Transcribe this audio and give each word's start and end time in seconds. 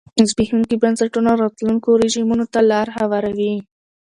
زبېښونکي 0.29 0.75
بنسټونه 0.83 1.31
راتلونکو 1.41 1.89
رژیمونو 2.03 2.45
ته 2.53 2.59
لار 2.69 2.87
هواروي. 2.97 3.53